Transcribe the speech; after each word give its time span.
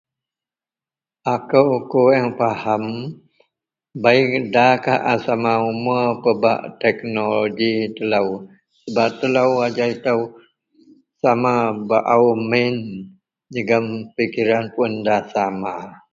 Akou 1.33 1.69
kureang 1.91 2.29
paham, 2.39 2.85
bei 4.01 4.19
ndakah 4.45 5.01
a 5.11 5.13
sama 5.25 5.53
umuor 5.71 6.05
pebak 6.23 6.61
teknoloji 6.83 7.71
telou 7.95 8.27
sebab 8.79 9.09
telou 9.19 9.51
ajau 9.65 9.91
itou, 9.95 10.21
sama 11.21 11.53
baou 11.89 12.27
min 12.51 12.75
jegem 13.53 13.85
pikiran 14.15 14.65
pun 14.75 14.91
nda 15.01 15.17
sama 15.33 15.73